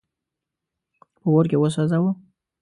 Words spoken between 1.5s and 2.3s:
کي وسوځاوه.